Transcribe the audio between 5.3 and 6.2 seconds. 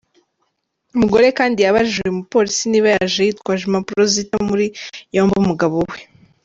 umugabo we.